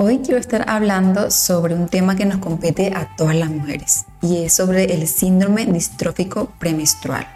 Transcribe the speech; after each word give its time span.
Hoy 0.00 0.20
quiero 0.20 0.38
estar 0.38 0.64
hablando 0.70 1.28
sobre 1.32 1.74
un 1.74 1.88
tema 1.88 2.14
que 2.14 2.24
nos 2.24 2.38
compete 2.38 2.92
a 2.94 3.16
todas 3.16 3.34
las 3.34 3.50
mujeres 3.50 4.04
y 4.22 4.44
es 4.44 4.52
sobre 4.52 4.94
el 4.94 5.08
síndrome 5.08 5.66
distrófico 5.66 6.52
premenstrual. 6.60 7.26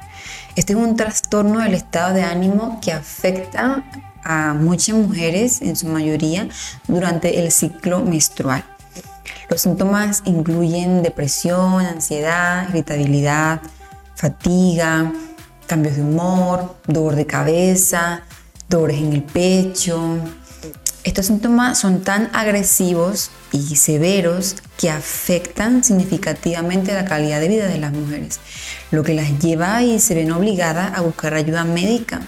Este 0.55 0.75
es 0.75 0.79
un 0.79 0.95
trastorno 0.95 1.59
del 1.59 1.75
estado 1.75 2.15
de 2.15 2.23
ánimo 2.23 2.79
que 2.81 2.93
afecta 2.93 3.83
a 4.23 4.55
muchas 4.55 4.95
mujeres, 4.95 5.61
en 5.61 5.75
su 5.75 5.89
mayoría, 5.89 6.49
durante 6.87 7.41
el 7.41 7.51
ciclo 7.51 7.99
menstrual. 7.99 8.63
Los 9.51 9.63
síntomas 9.63 10.23
incluyen 10.25 11.03
depresión, 11.03 11.85
ansiedad, 11.85 12.69
irritabilidad, 12.69 13.61
fatiga, 14.15 15.13
cambios 15.67 15.97
de 15.97 16.03
humor, 16.03 16.77
dolor 16.87 17.17
de 17.17 17.27
cabeza, 17.27 18.23
dolores 18.69 18.99
en 18.99 19.15
el 19.15 19.25
pecho, 19.25 20.17
estos 21.05 21.27
síntomas 21.27 21.79
son 21.79 22.03
tan 22.03 22.31
agresivos 22.33 23.31
y 23.51 23.77
severos 23.77 24.57
que 24.79 24.91
afectan 24.91 25.83
significativamente 25.83 26.95
la 26.95 27.05
calidad 27.05 27.41
de 27.41 27.49
vida 27.49 27.67
de 27.67 27.79
las 27.79 27.93
mujeres, 27.93 28.41
lo 28.91 29.03
que 29.03 29.15
las 29.15 29.39
lleva 29.41 29.83
y 29.83 29.99
se 29.99 30.15
ven 30.15 30.31
obligadas 30.33 30.97
a 30.97 31.01
buscar 31.01 31.35
ayuda 31.35 31.65
médica. 31.65 32.23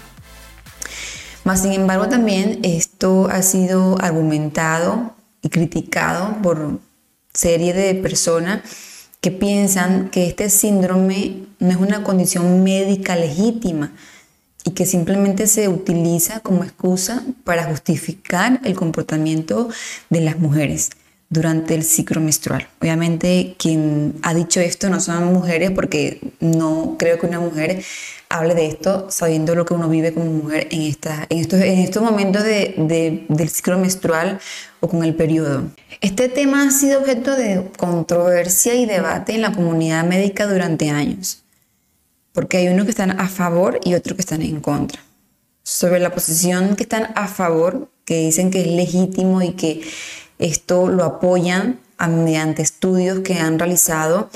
Más 1.45 1.63
sin 1.63 1.73
embargo, 1.73 2.09
también 2.09 2.61
esto 2.63 3.29
ha 3.31 3.43
sido 3.43 4.01
argumentado 4.01 5.15
y 5.43 5.51
criticado 5.51 6.39
por 6.43 6.81
serie 7.33 7.75
de 7.75 7.95
personas 7.95 8.61
que 9.21 9.31
piensan 9.31 10.11
que 10.11 10.27
este 10.27 10.51
síndrome 10.51 11.47
no 11.59 11.71
es 11.71 11.77
una 11.77 12.03
condición 12.03 12.65
médica 12.65 13.15
legítima, 13.15 13.93
y 14.65 14.71
que 14.71 14.87
simplemente 14.87 15.47
se 15.47 15.69
utiliza 15.69 16.41
como 16.41 16.65
excusa 16.65 17.23
para 17.45 17.65
justificar 17.65 18.61
el 18.65 18.75
comportamiento 18.75 19.69
de 20.11 20.23
las 20.23 20.39
mujeres 20.39 20.91
durante 21.29 21.75
el 21.75 21.85
ciclo 21.85 22.21
menstrual. 22.21 22.69
Obviamente 22.81 23.57
quien 23.59 24.15
ha 24.23 24.33
dicho 24.35 24.61
esto 24.61 24.89
no 24.89 25.01
son 25.01 25.33
mujeres 25.33 25.71
porque 25.71 26.21
no 26.41 26.97
creo 26.99 27.19
que 27.19 27.27
una 27.27 27.41
mujer 27.41 27.83
hable 28.31 28.55
de 28.55 28.67
esto 28.67 29.07
sabiendo 29.11 29.55
lo 29.55 29.65
que 29.65 29.75
uno 29.75 29.89
vive 29.89 30.15
como 30.15 30.27
mujer 30.27 30.69
en, 30.71 30.83
esta, 30.83 31.27
en, 31.29 31.39
estos, 31.39 31.61
en 31.61 31.79
estos 31.79 32.03
momentos 32.03 32.43
de, 32.43 33.27
del 33.29 33.49
ciclo 33.49 33.79
menstrual 33.79 34.41
o 34.81 34.89
con 34.89 35.05
el 35.05 35.15
periodo. 35.15 35.65
Este 36.01 36.29
tema 36.29 36.67
ha 36.67 36.71
sido 36.71 37.01
objeto 37.01 37.37
de 37.37 37.71
controversia 37.77 38.75
y 38.75 38.87
debate 38.87 39.35
en 39.35 39.43
la 39.43 39.53
comunidad 39.53 40.05
médica 40.05 40.47
durante 40.47 40.91
años 40.91 41.44
porque 42.35 42.59
hay 42.59 42.69
unos 42.69 42.85
que 42.85 42.91
están 42.91 43.19
a 43.19 43.29
favor 43.29 43.81
y 43.85 43.95
otros 43.95 44.17
que 44.17 44.23
están 44.23 44.43
en 44.43 44.61
contra. 44.61 45.01
Sobre 45.63 46.01
la 46.01 46.13
posición 46.13 46.77
que 46.77 46.83
están 46.83 47.13
a 47.15 47.29
favor, 47.29 47.89
que 48.05 48.19
dicen 48.19 48.51
que 48.51 48.61
es 48.61 48.67
legítimo 48.67 49.41
y 49.41 49.53
que 49.53 49.83
esto 50.39 50.89
lo 50.89 51.05
apoyan 51.05 51.79
mediante 52.07 52.61
estudios 52.61 53.21
que 53.21 53.35
han 53.35 53.59
realizado, 53.59 54.29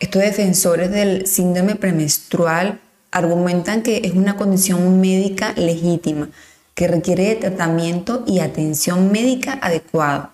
estos 0.00 0.22
defensores 0.22 0.90
del 0.90 1.26
síndrome 1.26 1.76
premenstrual 1.76 2.80
argumentan 3.12 3.82
que 3.82 4.00
es 4.04 4.14
una 4.14 4.36
condición 4.36 5.00
médica 5.00 5.52
legítima 5.52 6.30
que 6.74 6.88
requiere 6.88 7.28
de 7.28 7.36
tratamiento 7.36 8.24
y 8.26 8.40
atención 8.40 9.12
médica 9.12 9.58
adecuado. 9.62 10.30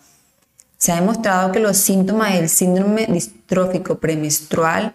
Se 0.79 0.93
ha 0.93 0.95
demostrado 0.95 1.53
que 1.53 1.59
los 1.59 1.77
síntomas 1.77 2.33
del 2.35 2.49
síndrome 2.49 3.07
distrófico 3.07 3.99
premenstrual 3.99 4.95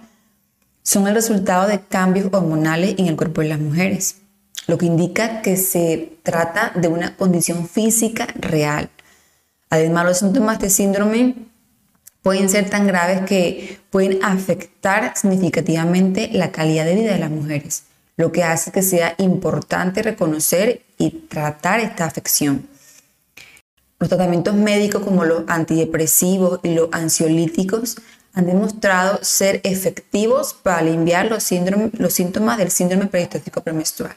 son 0.86 1.08
el 1.08 1.16
resultado 1.16 1.68
de 1.68 1.82
cambios 1.82 2.30
hormonales 2.32 2.96
en 3.00 3.08
el 3.08 3.18
cuerpo 3.18 3.42
de 3.42 3.50
las 3.50 3.60
mujeres, 3.60 4.18
lo 4.68 4.78
que 4.78 4.86
indica 4.86 5.42
que 5.42 5.58
se 5.58 6.14
trata 6.22 6.72
de 6.76 6.88
una 6.88 7.18
condición 7.18 7.68
física 7.68 8.28
real. 8.36 8.90
Además, 9.72 10.06
los 10.06 10.20
síntomas 10.20 10.60
de 10.60 10.70
síndrome 10.70 11.36
pueden 12.22 12.50
ser 12.50 12.70
tan 12.70 12.86
graves 12.86 13.22
que 13.22 13.80
pueden 13.90 14.24
afectar 14.24 15.14
significativamente 15.18 16.30
la 16.32 16.52
calidad 16.52 16.86
de 16.86 16.96
vida 16.96 17.14
de 17.14 17.20
las 17.20 17.32
mujeres, 17.32 17.84
lo 18.16 18.32
que 18.32 18.44
hace 18.44 18.72
que 18.72 18.84
sea 18.84 19.16
importante 19.18 20.04
reconocer 20.04 20.84
y 21.00 21.10
tratar 21.28 21.80
esta 21.80 22.06
afección. 22.06 22.68
Los 23.98 24.10
tratamientos 24.10 24.54
médicos 24.54 25.04
como 25.04 25.26
los 25.26 25.46
antidepresivos 25.48 26.60
y 26.62 26.76
los 26.76 26.90
ansiolíticos 26.92 27.98
han 28.36 28.46
demostrado 28.46 29.20
ser 29.22 29.62
efectivos 29.64 30.54
para 30.54 30.80
aliviar 30.80 31.28
los, 31.28 31.50
los 31.94 32.14
síntomas 32.14 32.58
del 32.58 32.70
síndrome 32.70 33.08
predistóxico 33.08 33.62
premenstrual 33.62 34.16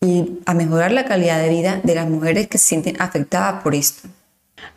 y 0.00 0.40
a 0.46 0.54
mejorar 0.54 0.92
la 0.92 1.04
calidad 1.04 1.40
de 1.40 1.48
vida 1.48 1.80
de 1.82 1.94
las 1.94 2.08
mujeres 2.08 2.48
que 2.48 2.58
se 2.58 2.68
sienten 2.68 3.00
afectadas 3.00 3.62
por 3.62 3.74
esto. 3.74 4.08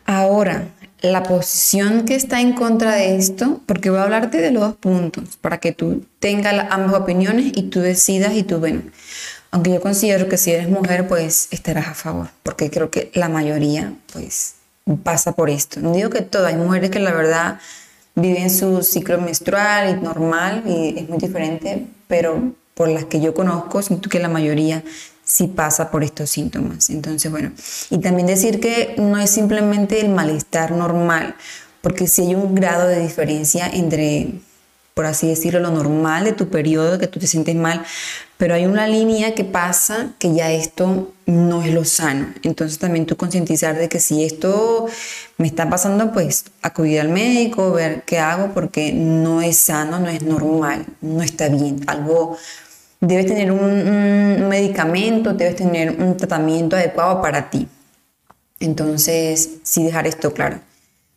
Ahora, 0.04 0.68
la 1.00 1.22
posición 1.22 2.04
que 2.04 2.14
está 2.14 2.40
en 2.40 2.54
contra 2.54 2.94
de 2.94 3.16
esto, 3.16 3.60
porque 3.66 3.90
voy 3.90 4.00
a 4.00 4.04
hablarte 4.04 4.38
de 4.38 4.50
los 4.50 4.62
dos 4.62 4.76
puntos, 4.76 5.36
para 5.40 5.58
que 5.58 5.72
tú 5.72 6.04
tengas 6.18 6.66
ambas 6.70 7.00
opiniones 7.00 7.52
y 7.54 7.64
tú 7.64 7.80
decidas 7.80 8.34
y 8.34 8.42
tú, 8.42 8.58
bueno, 8.58 8.82
aunque 9.50 9.72
yo 9.72 9.80
considero 9.80 10.28
que 10.28 10.38
si 10.38 10.52
eres 10.52 10.68
mujer, 10.68 11.06
pues 11.06 11.48
estarás 11.50 11.88
a 11.88 11.94
favor, 11.94 12.28
porque 12.42 12.70
creo 12.70 12.90
que 12.90 13.10
la 13.14 13.28
mayoría, 13.28 13.92
pues, 14.12 14.54
pasa 15.02 15.32
por 15.32 15.50
esto. 15.50 15.80
No 15.80 15.92
digo 15.92 16.10
que 16.10 16.22
todas, 16.22 16.52
hay 16.52 16.58
mujeres 16.58 16.90
que 16.90 17.00
la 17.00 17.12
verdad 17.12 17.58
viven 18.16 18.50
su 18.50 18.82
ciclo 18.82 19.20
menstrual 19.20 19.96
y 19.96 20.02
normal 20.02 20.64
y 20.66 20.98
es 20.98 21.08
muy 21.08 21.18
diferente, 21.18 21.86
pero 22.08 22.52
por 22.74 22.88
las 22.88 23.04
que 23.04 23.20
yo 23.20 23.32
conozco, 23.34 23.80
siento 23.82 24.10
que 24.10 24.18
la 24.18 24.28
mayoría 24.28 24.82
sí 25.24 25.46
pasa 25.46 25.90
por 25.90 26.02
estos 26.02 26.30
síntomas. 26.30 26.90
Entonces, 26.90 27.30
bueno, 27.30 27.52
y 27.90 27.98
también 27.98 28.26
decir 28.26 28.58
que 28.60 28.94
no 28.98 29.18
es 29.18 29.30
simplemente 29.30 30.00
el 30.00 30.08
malestar 30.08 30.72
normal, 30.72 31.36
porque 31.82 32.06
si 32.06 32.22
hay 32.22 32.34
un 32.34 32.54
grado 32.54 32.88
de 32.88 33.00
diferencia 33.00 33.68
entre 33.68 34.40
por 34.96 35.04
así 35.04 35.28
decirlo, 35.28 35.60
lo 35.60 35.70
normal 35.70 36.24
de 36.24 36.32
tu 36.32 36.48
periodo, 36.48 36.98
que 36.98 37.06
tú 37.06 37.20
te 37.20 37.26
sientes 37.26 37.54
mal, 37.54 37.84
pero 38.38 38.54
hay 38.54 38.64
una 38.64 38.88
línea 38.88 39.34
que 39.34 39.44
pasa 39.44 40.14
que 40.18 40.32
ya 40.32 40.50
esto 40.52 41.12
no 41.26 41.62
es 41.62 41.74
lo 41.74 41.84
sano. 41.84 42.28
Entonces 42.42 42.78
también 42.78 43.04
tú 43.04 43.14
concientizar 43.14 43.76
de 43.76 43.90
que 43.90 44.00
si 44.00 44.24
esto 44.24 44.86
me 45.36 45.48
está 45.48 45.68
pasando, 45.68 46.12
pues 46.14 46.46
acudir 46.62 46.98
al 47.02 47.10
médico, 47.10 47.72
ver 47.72 48.04
qué 48.06 48.20
hago, 48.20 48.54
porque 48.54 48.94
no 48.94 49.42
es 49.42 49.58
sano, 49.58 50.00
no 50.00 50.08
es 50.08 50.22
normal, 50.22 50.86
no 51.02 51.22
está 51.22 51.50
bien. 51.50 51.82
Algo, 51.86 52.38
debes 52.98 53.26
tener 53.26 53.52
un, 53.52 53.60
un 53.60 54.48
medicamento, 54.48 55.34
debes 55.34 55.56
tener 55.56 55.90
un 55.90 56.16
tratamiento 56.16 56.74
adecuado 56.74 57.20
para 57.20 57.50
ti. 57.50 57.68
Entonces, 58.60 59.58
sí 59.62 59.84
dejar 59.84 60.06
esto 60.06 60.32
claro. 60.32 60.58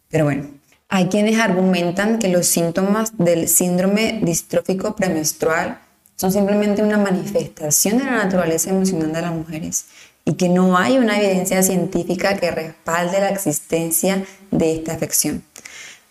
Pero 0.10 0.26
bueno, 0.26 0.59
hay 0.90 1.08
quienes 1.08 1.40
argumentan 1.40 2.18
que 2.18 2.30
los 2.30 2.48
síntomas 2.48 3.14
del 3.18 3.48
síndrome 3.48 4.20
distrófico 4.24 4.96
premenstrual 4.96 5.80
son 6.16 6.32
simplemente 6.32 6.82
una 6.82 6.98
manifestación 6.98 8.00
de 8.00 8.06
la 8.06 8.24
naturaleza 8.24 8.72
emocional 8.72 9.14
de 9.14 9.22
las 9.22 9.32
mujeres 9.32 9.86
y 10.26 10.34
que 10.34 10.50
no 10.50 10.78
hay 10.78 10.98
una 10.98 11.20
evidencia 11.20 11.62
científica 11.62 12.36
que 12.38 12.50
respalde 12.50 13.20
la 13.20 13.30
existencia 13.30 14.26
de 14.50 14.76
esta 14.76 14.94
afección. 14.94 15.44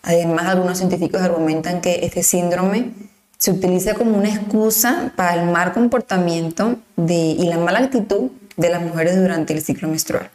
Además, 0.03 0.47
algunos 0.47 0.79
científicos 0.79 1.21
argumentan 1.21 1.81
que 1.81 2.07
este 2.07 2.23
síndrome 2.23 2.93
se 3.37 3.51
utiliza 3.51 3.95
como 3.95 4.17
una 4.17 4.29
excusa 4.29 5.13
para 5.17 5.35
el 5.35 5.51
mal 5.51 5.73
comportamiento 5.73 6.79
y 6.97 7.47
la 7.47 7.59
mala 7.59 7.81
actitud 7.81 8.31
de 8.57 8.71
las 8.71 8.81
mujeres 8.81 9.17
durante 9.17 9.55
el 9.55 9.61
ciclo 9.61 9.89
menstrual. 9.89 10.31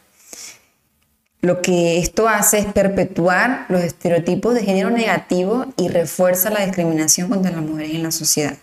Lo 1.44 1.60
que 1.60 1.98
esto 1.98 2.26
hace 2.26 2.60
es 2.60 2.64
perpetuar 2.64 3.66
los 3.68 3.82
estereotipos 3.82 4.54
de 4.54 4.64
género 4.64 4.88
negativo 4.88 5.66
y 5.76 5.88
refuerza 5.88 6.48
la 6.48 6.64
discriminación 6.64 7.28
contra 7.28 7.50
las 7.50 7.60
mujeres 7.60 7.94
en 7.94 8.02
la 8.02 8.12
sociedad. 8.12 8.56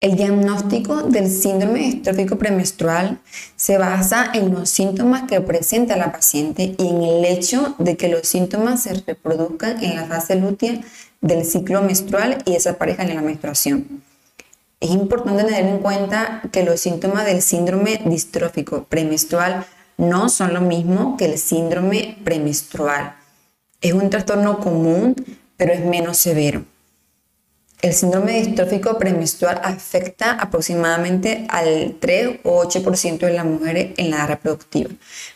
El 0.00 0.16
diagnóstico 0.16 1.02
del 1.02 1.30
síndrome 1.30 1.80
distrófico 1.80 2.38
premenstrual 2.38 3.18
se 3.56 3.76
basa 3.76 4.30
en 4.32 4.54
los 4.54 4.70
síntomas 4.70 5.24
que 5.24 5.42
presenta 5.42 5.98
la 5.98 6.10
paciente 6.10 6.74
y 6.78 6.88
en 6.88 7.02
el 7.02 7.26
hecho 7.26 7.74
de 7.78 7.98
que 7.98 8.08
los 8.08 8.26
síntomas 8.26 8.84
se 8.84 8.94
reproduzcan 8.94 9.84
en 9.84 9.96
la 9.96 10.06
fase 10.06 10.36
lútea 10.36 10.80
del 11.20 11.44
ciclo 11.44 11.82
menstrual 11.82 12.38
y 12.46 12.52
desaparezcan 12.52 13.10
en 13.10 13.16
la 13.16 13.22
menstruación. 13.22 14.02
Es 14.80 14.88
importante 14.88 15.44
tener 15.44 15.66
en 15.66 15.80
cuenta 15.80 16.40
que 16.50 16.64
los 16.64 16.80
síntomas 16.80 17.26
del 17.26 17.42
síndrome 17.42 18.00
distrófico 18.06 18.84
premenstrual 18.84 19.66
no 19.96 20.28
son 20.28 20.54
lo 20.54 20.60
mismo 20.60 21.16
que 21.16 21.26
el 21.26 21.38
síndrome 21.38 22.18
premenstrual. 22.24 23.16
Es 23.80 23.92
un 23.92 24.10
trastorno 24.10 24.58
común, 24.58 25.14
pero 25.56 25.72
es 25.72 25.84
menos 25.84 26.18
severo. 26.18 26.64
El 27.82 27.92
síndrome 27.92 28.40
distrófico 28.40 28.98
premenstrual 28.98 29.60
afecta 29.62 30.32
aproximadamente 30.32 31.46
al 31.48 31.96
3 32.00 32.40
o 32.44 32.64
8% 32.64 33.18
de 33.18 33.32
las 33.34 33.44
mujeres 33.44 33.92
en 33.98 34.10
la 34.10 34.16
edad 34.16 34.28
reproductiva, 34.28 34.90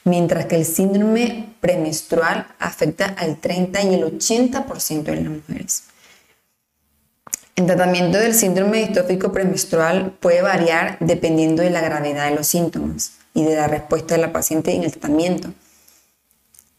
mientras 0.05 0.47
que 0.47 0.57
el 0.57 0.65
síndrome 0.65 1.51
premenstrual 1.61 2.47
afecta 2.59 3.15
al 3.19 3.37
30 3.37 3.83
y 3.83 3.95
el 3.95 4.05
80% 4.05 5.03
de 5.03 5.17
las 5.17 5.31
mujeres. 5.31 5.85
El 7.57 7.67
tratamiento 7.67 8.19
del 8.19 8.35
síndrome 8.35 8.79
distrófico 8.79 9.33
premenstrual 9.33 10.13
puede 10.19 10.41
variar 10.41 10.97
dependiendo 11.01 11.63
de 11.63 11.71
la 11.71 11.83
gravedad 11.83 12.31
de 12.31 12.37
los 12.37 12.47
síntomas 12.47 13.20
y 13.35 13.45
de 13.45 13.57
la 13.57 13.69
respuesta 13.69 14.15
de 14.15 14.21
la 14.21 14.33
paciente 14.33 14.75
en 14.75 14.85
el 14.85 14.91
tratamiento. 14.93 15.53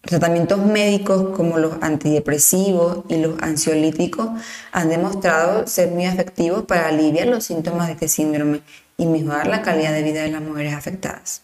Tratamientos 0.01 0.65
médicos 0.65 1.35
como 1.35 1.59
los 1.59 1.75
antidepresivos 1.81 3.05
y 3.07 3.17
los 3.17 3.39
ansiolíticos 3.41 4.29
han 4.71 4.89
demostrado 4.89 5.67
ser 5.67 5.91
muy 5.91 6.05
efectivos 6.05 6.65
para 6.65 6.87
aliviar 6.87 7.27
los 7.27 7.45
síntomas 7.45 7.87
de 7.87 7.93
este 7.93 8.07
síndrome 8.07 8.61
y 8.97 9.05
mejorar 9.05 9.47
la 9.47 9.61
calidad 9.61 9.93
de 9.93 10.01
vida 10.01 10.23
de 10.23 10.31
las 10.31 10.41
mujeres 10.41 10.73
afectadas. 10.73 11.43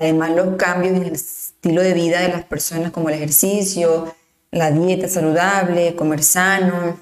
Además, 0.00 0.30
los 0.30 0.56
cambios 0.56 0.96
en 0.96 1.02
el 1.04 1.12
estilo 1.12 1.82
de 1.82 1.94
vida 1.94 2.20
de 2.20 2.28
las 2.28 2.44
personas 2.44 2.90
como 2.90 3.08
el 3.08 3.14
ejercicio, 3.14 4.14
la 4.50 4.72
dieta 4.72 5.08
saludable, 5.08 5.94
comer 5.94 6.24
sano, 6.24 6.98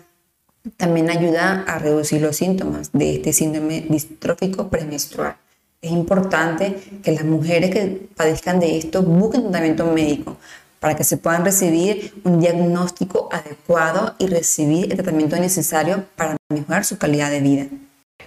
también 0.76 1.08
ayuda 1.08 1.62
a 1.66 1.78
reducir 1.78 2.20
los 2.20 2.36
síntomas 2.36 2.90
de 2.92 3.16
este 3.16 3.32
síndrome 3.32 3.86
distrófico 3.88 4.68
premenstrual 4.68 5.36
es 5.80 5.90
importante 5.92 6.76
que 7.02 7.12
las 7.12 7.24
mujeres 7.24 7.70
que 7.70 8.08
padezcan 8.16 8.58
de 8.60 8.78
esto 8.78 9.02
busquen 9.02 9.42
tratamiento 9.42 9.86
médico 9.86 10.36
para 10.80 10.96
que 10.96 11.04
se 11.04 11.16
puedan 11.16 11.44
recibir 11.44 12.20
un 12.24 12.40
diagnóstico 12.40 13.28
adecuado 13.32 14.14
y 14.18 14.26
recibir 14.26 14.90
el 14.90 14.96
tratamiento 14.96 15.36
necesario 15.36 16.04
para 16.16 16.36
mejorar 16.48 16.84
su 16.84 16.98
calidad 16.98 17.30
de 17.30 17.40
vida. 17.40 17.66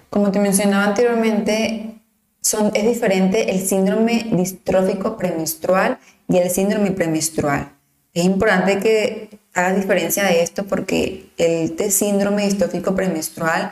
Como 0.09 0.31
te 0.31 0.39
mencionaba 0.39 0.85
anteriormente, 0.85 2.01
son, 2.41 2.71
es 2.73 2.85
diferente 2.85 3.51
el 3.51 3.65
síndrome 3.65 4.27
distrófico 4.31 5.17
premenstrual 5.17 5.97
y 6.27 6.37
el 6.37 6.49
síndrome 6.49 6.91
premenstrual. 6.91 7.71
Es 8.13 8.25
importante 8.25 8.79
que 8.79 9.29
hagas 9.53 9.75
diferencia 9.77 10.25
de 10.25 10.41
esto 10.41 10.65
porque 10.65 11.29
el 11.37 11.91
síndrome 11.91 12.45
distrófico 12.45 12.95
premenstrual 12.95 13.71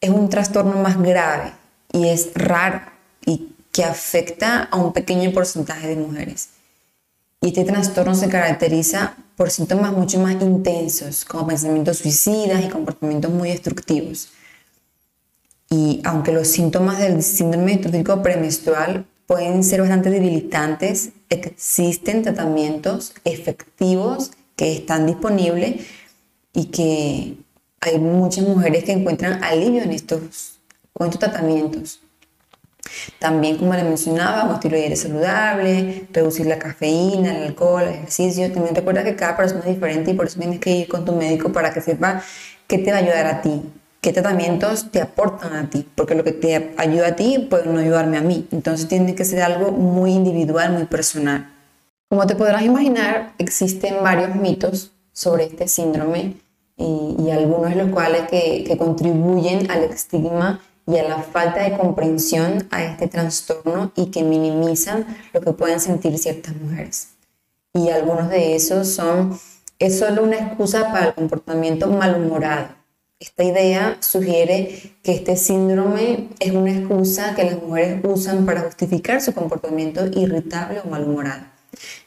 es 0.00 0.10
un 0.10 0.28
trastorno 0.28 0.76
más 0.76 1.00
grave 1.00 1.52
y 1.92 2.08
es 2.08 2.30
raro 2.34 2.97
que 3.78 3.84
afecta 3.84 4.64
a 4.64 4.76
un 4.76 4.92
pequeño 4.92 5.30
porcentaje 5.30 5.86
de 5.86 5.94
mujeres. 5.94 6.48
Y 7.40 7.46
este 7.50 7.62
trastorno 7.62 8.12
se 8.16 8.28
caracteriza 8.28 9.14
por 9.36 9.50
síntomas 9.50 9.92
mucho 9.92 10.18
más 10.18 10.32
intensos, 10.42 11.24
como 11.24 11.46
pensamientos 11.46 11.98
suicidas 11.98 12.64
y 12.64 12.70
comportamientos 12.70 13.30
muy 13.30 13.50
destructivos. 13.50 14.30
Y 15.70 16.00
aunque 16.02 16.32
los 16.32 16.48
síntomas 16.48 16.98
del 16.98 17.22
síndrome 17.22 17.76
distrófico 17.76 18.20
premenstrual 18.20 19.06
pueden 19.28 19.62
ser 19.62 19.82
bastante 19.82 20.10
debilitantes, 20.10 21.10
existen 21.28 22.24
tratamientos 22.24 23.12
efectivos 23.22 24.32
que 24.56 24.72
están 24.72 25.06
disponibles 25.06 25.86
y 26.52 26.64
que 26.64 27.36
hay 27.80 28.00
muchas 28.00 28.44
mujeres 28.44 28.82
que 28.82 28.90
encuentran 28.90 29.44
alivio 29.44 29.82
en 29.82 29.92
estos, 29.92 30.58
en 30.98 31.06
estos 31.06 31.20
tratamientos. 31.20 32.00
También, 33.18 33.58
como 33.58 33.74
les 33.74 33.84
mencionaba, 33.84 34.44
un 34.44 34.54
estilo 34.54 34.76
de 34.76 34.84
vida 34.84 34.96
saludable, 34.96 36.06
reducir 36.12 36.46
la 36.46 36.58
cafeína, 36.58 37.36
el 37.36 37.42
alcohol, 37.48 37.82
el 37.82 37.94
ejercicio. 37.94 38.50
También 38.52 38.74
recuerda 38.74 39.04
que 39.04 39.16
cada 39.16 39.36
persona 39.36 39.60
es 39.60 39.66
diferente 39.66 40.12
y 40.12 40.14
por 40.14 40.26
eso 40.26 40.38
tienes 40.38 40.60
que 40.60 40.70
ir 40.70 40.88
con 40.88 41.04
tu 41.04 41.12
médico 41.12 41.52
para 41.52 41.72
que 41.72 41.80
sepa 41.80 42.22
qué 42.66 42.78
te 42.78 42.90
va 42.90 42.98
a 42.98 43.00
ayudar 43.00 43.26
a 43.26 43.42
ti, 43.42 43.62
qué 44.00 44.12
tratamientos 44.12 44.90
te 44.90 45.00
aportan 45.00 45.54
a 45.54 45.70
ti, 45.70 45.86
porque 45.94 46.14
lo 46.14 46.24
que 46.24 46.32
te 46.32 46.74
ayuda 46.76 47.08
a 47.08 47.16
ti 47.16 47.46
puede 47.50 47.66
no 47.66 47.80
ayudarme 47.80 48.18
a 48.18 48.22
mí. 48.22 48.46
Entonces 48.52 48.88
tiene 48.88 49.14
que 49.14 49.24
ser 49.24 49.42
algo 49.42 49.72
muy 49.72 50.12
individual, 50.12 50.72
muy 50.72 50.84
personal. 50.84 51.52
Como 52.08 52.26
te 52.26 52.36
podrás 52.36 52.62
imaginar, 52.62 53.34
existen 53.38 53.96
varios 54.02 54.34
mitos 54.34 54.92
sobre 55.12 55.44
este 55.44 55.68
síndrome 55.68 56.36
y, 56.76 57.30
algunos 57.30 57.70
de 57.70 57.76
los 57.76 57.90
cuales 57.90 58.22
que 58.28 58.76
contribuyen 58.78 59.70
al 59.70 59.82
estigma 59.84 60.60
y 60.88 60.96
a 60.96 61.02
la 61.06 61.22
falta 61.22 61.62
de 61.62 61.76
comprensión 61.76 62.66
a 62.70 62.82
este 62.82 63.08
trastorno 63.08 63.92
y 63.94 64.06
que 64.06 64.22
minimizan 64.22 65.06
lo 65.34 65.42
que 65.42 65.52
pueden 65.52 65.80
sentir 65.80 66.18
ciertas 66.18 66.56
mujeres. 66.56 67.10
Y 67.74 67.90
algunos 67.90 68.30
de 68.30 68.56
esos 68.56 68.88
son, 68.88 69.38
es 69.78 69.98
solo 69.98 70.24
una 70.24 70.36
excusa 70.36 70.90
para 70.90 71.08
el 71.08 71.14
comportamiento 71.14 71.88
malhumorado. 71.88 72.68
Esta 73.20 73.44
idea 73.44 73.98
sugiere 74.00 74.94
que 75.02 75.12
este 75.12 75.36
síndrome 75.36 76.30
es 76.40 76.52
una 76.52 76.72
excusa 76.72 77.34
que 77.34 77.44
las 77.44 77.62
mujeres 77.62 78.00
usan 78.04 78.46
para 78.46 78.62
justificar 78.62 79.20
su 79.20 79.34
comportamiento 79.34 80.06
irritable 80.06 80.80
o 80.80 80.88
malhumorado. 80.88 81.42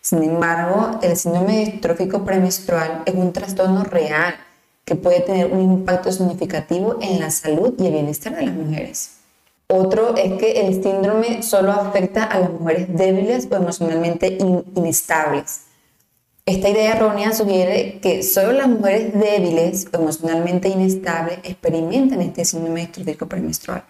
Sin 0.01 0.23
embargo, 0.23 0.99
el 1.03 1.15
síndrome 1.15 1.65
distrófico 1.65 2.25
premenstrual 2.25 3.03
es 3.05 3.13
un 3.13 3.31
trastorno 3.31 3.83
real 3.83 4.33
que 4.91 4.97
puede 4.97 5.21
tener 5.21 5.53
un 5.53 5.61
impacto 5.61 6.11
significativo 6.11 6.97
en 7.01 7.21
la 7.21 7.31
salud 7.31 7.75
y 7.79 7.85
el 7.85 7.93
bienestar 7.93 8.35
de 8.35 8.41
las 8.41 8.53
mujeres. 8.53 9.11
Otro 9.67 10.17
es 10.17 10.33
que 10.33 10.67
el 10.67 10.83
síndrome 10.83 11.43
solo 11.43 11.71
afecta 11.71 12.25
a 12.25 12.41
las 12.41 12.49
mujeres 12.49 12.87
débiles 12.89 13.47
o 13.49 13.55
emocionalmente 13.55 14.37
inestables. 14.75 15.61
Esta 16.45 16.67
idea 16.67 16.97
errónea 16.97 17.31
sugiere 17.31 17.99
que 18.01 18.21
solo 18.21 18.51
las 18.51 18.67
mujeres 18.67 19.13
débiles 19.13 19.87
o 19.93 19.95
emocionalmente 19.95 20.67
inestables 20.67 21.39
experimentan 21.45 22.21
este 22.21 22.43
síndrome 22.43 22.81
distrófico 22.81 23.27
premenstrual. 23.27 23.85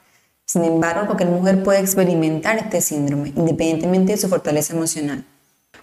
Sin 0.45 0.63
embargo, 0.65 1.07
cualquier 1.07 1.29
mujer 1.29 1.63
puede 1.63 1.79
experimentar 1.79 2.59
este 2.59 2.79
síndrome 2.79 3.33
independientemente 3.35 4.11
de 4.11 4.17
su 4.19 4.29
fortaleza 4.29 4.75
emocional. 4.75 5.25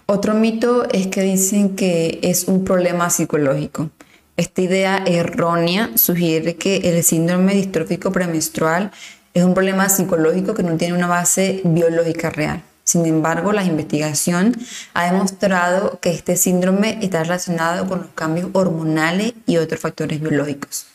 Otro 0.05 0.33
mito 0.33 0.87
es 0.89 1.07
que 1.07 1.23
dicen 1.23 1.75
que 1.75 2.19
es 2.21 2.47
un 2.47 2.63
problema 2.63 3.09
psicológico. 3.09 3.89
Esta 4.39 4.61
idea 4.61 5.03
errónea 5.05 5.89
sugiere 5.95 6.55
que 6.55 6.77
el 6.77 7.03
síndrome 7.03 7.53
distrófico 7.55 8.13
premenstrual 8.13 8.89
es 9.33 9.43
un 9.43 9.53
problema 9.53 9.89
psicológico 9.89 10.53
que 10.53 10.63
no 10.63 10.77
tiene 10.77 10.93
una 10.93 11.07
base 11.07 11.59
biológica 11.65 12.29
real. 12.29 12.63
Sin 12.85 13.05
embargo, 13.05 13.51
la 13.51 13.65
investigación 13.65 14.55
ha 14.93 15.11
demostrado 15.11 15.99
que 15.99 16.11
este 16.11 16.37
síndrome 16.37 16.99
está 17.01 17.21
relacionado 17.21 17.85
con 17.85 17.99
los 17.99 18.07
cambios 18.15 18.47
hormonales 18.53 19.33
y 19.45 19.57
otros 19.57 19.81
factores 19.81 20.21
biológicos. 20.21 20.85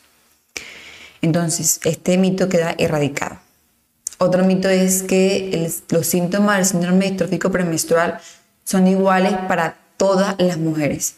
Entonces, 1.20 1.80
este 1.84 2.16
mito 2.16 2.48
queda 2.48 2.74
erradicado. 2.78 3.40
Otro 4.16 4.42
mito 4.46 4.70
es 4.70 5.02
que 5.02 5.70
los 5.90 6.06
síntomas 6.06 6.56
del 6.56 6.64
síndrome 6.64 7.10
distrófico 7.10 7.50
premenstrual 7.50 8.20
son 8.64 8.86
iguales 8.86 9.34
para 9.46 9.76
todas 9.98 10.34
las 10.38 10.56
mujeres. 10.56 11.16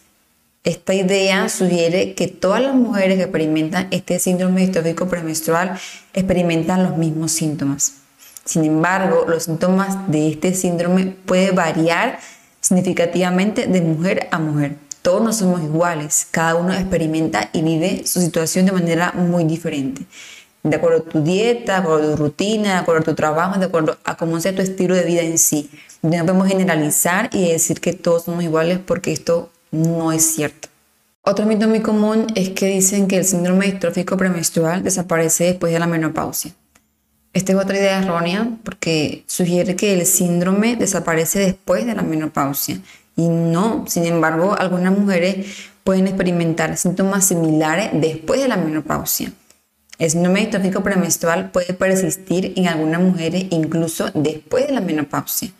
Esta 0.66 0.94
idea 0.94 1.48
sugiere 1.48 2.14
que 2.14 2.26
todas 2.26 2.60
las 2.60 2.74
mujeres 2.74 3.18
que 3.18 3.22
experimentan 3.22 3.86
este 3.92 4.18
síndrome 4.18 4.62
distrófico 4.62 5.06
premenstrual 5.06 5.78
experimentan 6.12 6.82
los 6.82 6.96
mismos 6.96 7.30
síntomas. 7.30 7.92
Sin 8.44 8.64
embargo, 8.64 9.26
los 9.28 9.44
síntomas 9.44 10.10
de 10.10 10.28
este 10.28 10.54
síndrome 10.54 11.14
pueden 11.24 11.54
variar 11.54 12.18
significativamente 12.60 13.68
de 13.68 13.80
mujer 13.80 14.26
a 14.32 14.40
mujer. 14.40 14.74
Todos 15.02 15.22
no 15.22 15.32
somos 15.32 15.62
iguales, 15.62 16.26
cada 16.32 16.56
uno 16.56 16.72
experimenta 16.74 17.48
y 17.52 17.62
vive 17.62 18.02
su 18.04 18.20
situación 18.20 18.66
de 18.66 18.72
manera 18.72 19.12
muy 19.12 19.44
diferente. 19.44 20.02
De 20.64 20.74
acuerdo 20.74 20.98
a 20.98 21.08
tu 21.08 21.22
dieta, 21.22 21.74
de 21.74 21.78
acuerdo 21.78 22.12
a 22.12 22.16
tu 22.16 22.22
rutina, 22.24 22.72
de 22.72 22.78
acuerdo 22.78 23.02
a 23.02 23.04
tu 23.04 23.14
trabajo, 23.14 23.60
de 23.60 23.66
acuerdo 23.66 23.98
a 24.02 24.16
cómo 24.16 24.40
sea 24.40 24.52
tu 24.52 24.62
estilo 24.62 24.96
de 24.96 25.04
vida 25.04 25.22
en 25.22 25.38
sí. 25.38 25.70
No 26.02 26.26
podemos 26.26 26.48
generalizar 26.48 27.30
y 27.32 27.52
decir 27.52 27.80
que 27.80 27.92
todos 27.92 28.24
somos 28.24 28.42
iguales 28.42 28.80
porque 28.84 29.12
esto 29.12 29.52
no 29.70 30.12
es 30.12 30.34
cierto. 30.34 30.68
Otro 31.22 31.44
mito 31.44 31.66
muy 31.66 31.80
común 31.80 32.26
es 32.36 32.50
que 32.50 32.66
dicen 32.66 33.08
que 33.08 33.18
el 33.18 33.24
síndrome 33.24 33.66
distrófico 33.66 34.16
premenstrual 34.16 34.84
desaparece 34.84 35.44
después 35.44 35.72
de 35.72 35.80
la 35.80 35.86
menopausia. 35.86 36.52
Esta 37.32 37.52
es 37.52 37.58
otra 37.58 37.76
idea 37.76 37.98
errónea 37.98 38.48
porque 38.64 39.24
sugiere 39.26 39.76
que 39.76 39.92
el 39.92 40.06
síndrome 40.06 40.76
desaparece 40.76 41.40
después 41.40 41.84
de 41.84 41.94
la 41.94 42.02
menopausia. 42.02 42.80
Y 43.16 43.28
no, 43.28 43.84
sin 43.88 44.06
embargo, 44.06 44.54
algunas 44.58 44.96
mujeres 44.96 45.68
pueden 45.84 46.06
experimentar 46.06 46.76
síntomas 46.76 47.26
similares 47.26 47.90
después 47.92 48.40
de 48.40 48.48
la 48.48 48.56
menopausia. 48.56 49.32
El 49.98 50.10
síndrome 50.10 50.40
distrófico 50.40 50.82
premenstrual 50.82 51.50
puede 51.50 51.74
persistir 51.74 52.52
en 52.56 52.68
algunas 52.68 53.00
mujeres 53.00 53.46
incluso 53.50 54.10
después 54.14 54.66
de 54.66 54.74
la 54.74 54.80
menopausia. 54.80 55.50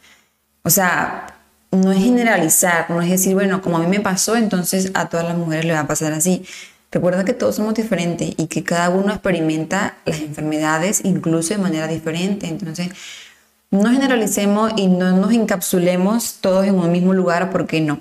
O 0.63 0.71
sea, 0.71 1.36
no 1.81 1.93
es 1.93 1.99
generalizar, 1.99 2.91
no 2.91 3.01
es 3.03 3.11
decir, 3.11 3.35
bueno, 3.35 3.63
como 3.63 3.77
a 3.77 3.81
mí 3.81 3.87
me 3.87 4.01
pasó, 4.01 4.37
entonces 4.37 4.91
a 4.95 5.09
todas 5.09 5.27
las 5.27 5.37
mujeres 5.37 5.65
le 5.65 5.73
va 5.73 5.81
a 5.81 5.87
pasar 5.87 6.13
así. 6.13 6.45
Recuerda 6.91 7.25
que 7.25 7.33
todos 7.33 7.57
somos 7.57 7.75
diferentes 7.75 8.33
y 8.37 8.47
que 8.47 8.65
cada 8.65 8.91
uno 8.91 9.13
experimenta 9.13 9.97
las 10.05 10.21
enfermedades 10.21 11.01
incluso 11.05 11.55
de 11.55 11.59
manera 11.59 11.89
diferente. 11.89 12.47
Entonces, 12.47 12.91
no 13.71 13.91
generalicemos 13.91 14.73
y 14.77 14.87
no 14.87 15.17
nos 15.17 15.33
encapsulemos 15.33 16.39
todos 16.41 16.67
en 16.67 16.77
un 16.77 16.91
mismo 16.91 17.13
lugar 17.13 17.51
porque 17.51 17.81
no. 17.81 17.99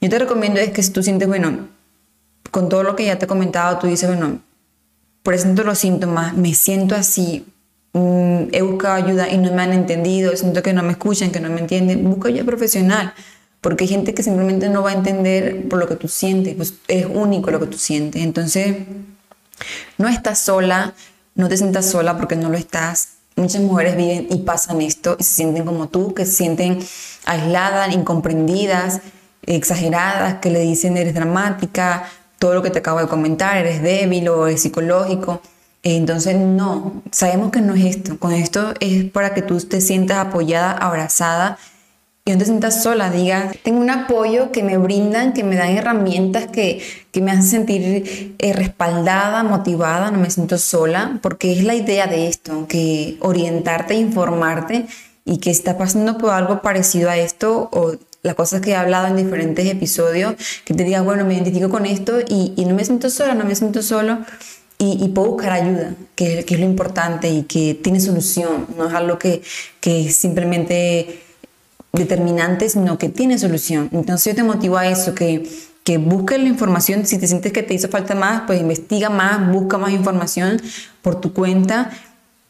Yo 0.00 0.10
te 0.10 0.18
recomiendo 0.18 0.60
es 0.60 0.70
que 0.70 0.82
si 0.82 0.90
tú 0.90 1.02
sientes, 1.02 1.28
bueno, 1.28 1.68
con 2.50 2.68
todo 2.68 2.82
lo 2.82 2.96
que 2.96 3.06
ya 3.06 3.18
te 3.18 3.24
he 3.24 3.28
comentado, 3.28 3.78
tú 3.78 3.86
dices, 3.86 4.08
bueno, 4.08 4.40
presento 5.22 5.64
los 5.64 5.78
síntomas, 5.78 6.34
me 6.34 6.54
siento 6.54 6.94
así, 6.94 7.46
he 7.94 8.62
buscado 8.62 8.94
ayuda 8.94 9.28
y 9.28 9.38
no 9.38 9.52
me 9.52 9.62
han 9.62 9.72
entendido, 9.72 10.36
siento 10.36 10.62
que 10.62 10.72
no 10.72 10.82
me 10.82 10.92
escuchan, 10.92 11.30
que 11.30 11.40
no 11.40 11.48
me 11.50 11.60
entienden, 11.60 12.08
busca 12.08 12.28
ayuda 12.28 12.44
profesional, 12.44 13.14
porque 13.60 13.84
hay 13.84 13.88
gente 13.88 14.14
que 14.14 14.22
simplemente 14.22 14.68
no 14.68 14.82
va 14.82 14.90
a 14.90 14.94
entender 14.94 15.68
por 15.68 15.78
lo 15.78 15.88
que 15.88 15.96
tú 15.96 16.08
sientes, 16.08 16.54
pues 16.54 16.74
es 16.86 17.06
único 17.06 17.50
lo 17.50 17.60
que 17.60 17.66
tú 17.66 17.78
sientes. 17.78 18.22
Entonces, 18.22 18.76
no 19.96 20.08
estás 20.08 20.38
sola, 20.38 20.94
no 21.34 21.48
te 21.48 21.56
sientas 21.56 21.90
sola 21.90 22.16
porque 22.16 22.36
no 22.36 22.48
lo 22.48 22.56
estás. 22.56 23.08
Muchas 23.36 23.62
mujeres 23.62 23.96
viven 23.96 24.26
y 24.30 24.38
pasan 24.38 24.80
esto 24.82 25.16
y 25.18 25.24
se 25.24 25.36
sienten 25.36 25.64
como 25.64 25.88
tú, 25.88 26.14
que 26.14 26.24
se 26.24 26.32
sienten 26.32 26.78
aisladas, 27.24 27.94
incomprendidas, 27.94 29.00
exageradas, 29.46 30.36
que 30.40 30.50
le 30.50 30.60
dicen 30.60 30.96
eres 30.96 31.14
dramática, 31.14 32.08
todo 32.38 32.54
lo 32.54 32.62
que 32.62 32.70
te 32.70 32.80
acabo 32.80 33.00
de 33.00 33.06
comentar, 33.06 33.56
eres 33.56 33.82
débil 33.82 34.28
o 34.28 34.46
es 34.46 34.62
psicológico. 34.62 35.40
Entonces, 35.82 36.36
no, 36.36 37.02
sabemos 37.12 37.50
que 37.50 37.60
no 37.60 37.74
es 37.74 37.96
esto. 37.96 38.18
Con 38.18 38.32
esto 38.32 38.74
es 38.80 39.04
para 39.10 39.34
que 39.34 39.42
tú 39.42 39.58
te 39.60 39.80
sientas 39.80 40.18
apoyada, 40.18 40.72
abrazada 40.72 41.58
y 42.24 42.32
no 42.32 42.38
te 42.38 42.44
sientas 42.44 42.82
sola. 42.82 43.10
Diga, 43.10 43.52
tengo 43.62 43.80
un 43.80 43.90
apoyo 43.90 44.52
que 44.52 44.62
me 44.62 44.76
brindan, 44.76 45.32
que 45.32 45.44
me 45.44 45.56
dan 45.56 45.70
herramientas 45.70 46.46
que, 46.48 46.82
que 47.10 47.20
me 47.20 47.30
hacen 47.30 47.44
sentir 47.44 48.34
eh, 48.38 48.52
respaldada, 48.52 49.42
motivada, 49.44 50.10
no 50.10 50.18
me 50.18 50.30
siento 50.30 50.58
sola, 50.58 51.20
porque 51.22 51.52
es 51.52 51.64
la 51.64 51.74
idea 51.74 52.06
de 52.06 52.28
esto, 52.28 52.66
que 52.68 53.16
orientarte, 53.20 53.94
informarte 53.94 54.86
y 55.24 55.38
que 55.38 55.50
está 55.50 55.78
pasando 55.78 56.18
por 56.18 56.30
algo 56.30 56.60
parecido 56.60 57.08
a 57.08 57.16
esto 57.16 57.68
o 57.72 57.92
las 58.22 58.34
cosas 58.34 58.60
que 58.60 58.70
he 58.70 58.76
hablado 58.76 59.06
en 59.06 59.16
diferentes 59.16 59.66
episodios, 59.66 60.34
que 60.64 60.74
te 60.74 60.84
diga, 60.84 61.02
bueno, 61.02 61.24
me 61.24 61.34
identifico 61.34 61.70
con 61.70 61.86
esto 61.86 62.18
y, 62.28 62.52
no 62.66 62.74
me 62.74 62.84
siento 62.84 63.10
sola, 63.10 63.34
no 63.34 63.44
me 63.44 63.54
siento 63.54 63.82
solo 63.82 64.18
y, 64.80 65.08
puedo 65.08 65.32
buscar 65.32 65.52
ayuda, 65.52 65.94
que, 66.14 66.44
que, 66.44 66.54
es 66.54 66.60
lo 66.60 66.66
importante 66.66 67.28
y 67.28 67.42
que 67.42 67.74
tiene 67.74 67.98
solución, 67.98 68.66
no 68.76 68.86
es 68.86 68.94
algo 68.94 69.18
que, 69.18 69.42
que 69.80 70.08
simplemente 70.10 71.20
determinante, 71.92 72.68
sino 72.68 72.96
que 72.96 73.08
tiene 73.08 73.38
solución. 73.38 73.90
Entonces 73.92 74.32
yo 74.32 74.36
te 74.36 74.44
motivo 74.44 74.76
a 74.76 74.86
eso, 74.86 75.16
que, 75.16 75.50
que 75.82 75.98
busques 75.98 76.38
la 76.38 76.46
información, 76.46 77.06
si 77.06 77.18
te 77.18 77.26
sientes 77.26 77.52
que 77.52 77.64
te 77.64 77.74
hizo 77.74 77.88
falta 77.88 78.14
más, 78.14 78.42
pues 78.46 78.60
investiga 78.60 79.10
más, 79.10 79.50
busca 79.52 79.78
más 79.78 79.90
información 79.90 80.62
por 81.02 81.20
tu 81.20 81.32
cuenta, 81.32 81.90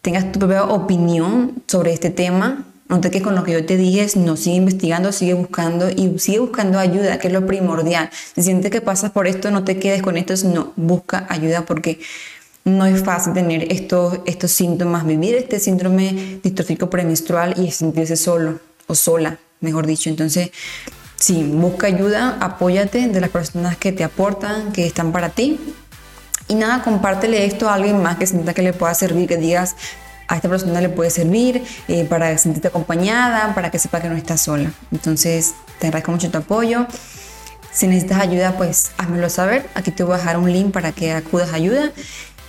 tengas 0.03 0.31
tu 0.31 0.39
propia 0.39 0.65
opinión 0.65 1.63
sobre 1.67 1.95
este 1.95 2.11
tema 2.11 2.67
no 2.89 3.01
te 3.01 3.11
quedes 3.11 3.23
con 3.23 3.35
lo 3.35 3.45
que 3.45 3.53
yo 3.53 3.65
te 3.67 3.77
dije, 3.77 4.07
no 4.17 4.37
sigue 4.37 4.57
investigando, 4.57 5.13
sigue 5.13 5.35
buscando 5.35 5.91
y 5.91 6.19
sigue 6.19 6.39
buscando 6.39 6.79
ayuda, 6.79 7.19
que 7.19 7.29
es 7.29 7.33
lo 7.33 7.47
primordial. 7.47 8.11
Si 8.35 8.43
sientes 8.43 8.71
que 8.71 8.81
pasas 8.81 9.11
por 9.11 9.27
esto, 9.27 9.51
no 9.51 9.65
te 9.65 9.79
quedes 9.79 10.03
con 10.03 10.17
esto, 10.17 10.37
sino 10.37 10.73
busca 10.77 11.27
ayuda 11.29 11.67
porque 11.67 12.01
no 12.65 12.87
es 12.87 13.03
fácil 13.03 13.35
tener 13.35 13.71
estos, 13.73 14.21
estos 14.25 14.53
síntomas, 14.53 15.07
vivir 15.07 15.35
este 15.35 15.59
síndrome 15.59 16.41
distrófico 16.43 16.89
premenstrual 16.89 17.55
y 17.59 17.71
sentirse 17.71 18.17
solo 18.17 18.59
o 18.87 18.95
sola, 18.95 19.39
mejor 19.61 19.87
dicho. 19.87 20.09
Entonces, 20.09 20.51
sí, 21.17 21.43
busca 21.45 21.87
ayuda, 21.87 22.39
apóyate 22.41 23.07
de 23.09 23.21
las 23.21 23.31
personas 23.31 23.77
que 23.77 23.93
te 23.93 24.05
aportan, 24.05 24.73
que 24.73 24.87
están 24.87 25.13
para 25.13 25.29
ti. 25.29 25.59
Y 26.49 26.55
nada, 26.55 26.83
compártele 26.83 27.45
esto 27.45 27.69
a 27.69 27.75
alguien 27.75 28.03
más 28.03 28.17
que 28.17 28.27
sienta 28.27 28.55
que 28.55 28.63
le 28.63 28.73
pueda 28.73 28.95
servir, 28.95 29.29
que 29.29 29.37
digas, 29.37 29.77
a 30.29 30.37
esta 30.37 30.49
persona 30.49 30.81
le 30.81 30.91
puede 30.91 31.11
servir 31.11 31.65
eh, 31.89 32.05
para 32.05 32.37
sentirte 32.39 32.69
acompañada, 32.69 33.55
para 33.55 33.71
que 33.71 33.79
sepa 33.79 34.01
que 34.01 34.09
no 34.09 34.17
estás 34.17 34.43
sola. 34.43 34.71
Entonces, 34.93 35.55
te 35.81 35.87
agradezco 35.87 36.13
mucho 36.13 36.31
tu 36.31 36.39
apoyo. 36.39 36.87
Si 37.73 37.87
necesitas 37.87 38.21
ayuda, 38.21 38.57
pues 38.57 38.93
házmelo 38.99 39.31
saber. 39.31 39.69
Aquí 39.75 39.91
te 39.91 40.05
voy 40.05 40.15
a 40.15 40.19
dejar 40.19 40.39
un 40.39 40.53
link 40.53 40.73
para 40.73 40.93
que 40.93 41.13
acudas 41.13 41.53
a 41.53 41.57
ayuda. 41.57 41.93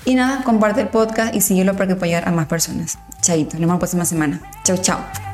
Y 0.05 0.15
nada, 0.15 0.43
comparte 0.43 0.81
el 0.81 0.87
podcast 0.87 1.35
y 1.35 1.41
síguelo 1.41 1.73
para 1.73 1.87
que 1.87 1.95
pueda 1.95 2.07
llegar 2.07 2.27
a 2.27 2.31
más 2.31 2.47
personas. 2.47 2.97
Chaito, 3.21 3.53
nos 3.53 3.61
vemos 3.61 3.75
la 3.75 3.79
próxima 3.79 4.05
semana. 4.05 4.41
Chao, 4.63 4.77
chao. 4.77 5.28